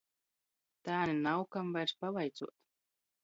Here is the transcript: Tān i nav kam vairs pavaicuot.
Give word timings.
Tān 0.87 1.11
i 1.13 1.15
nav 1.25 1.43
kam 1.53 1.69
vairs 1.75 1.93
pavaicuot. 1.99 2.55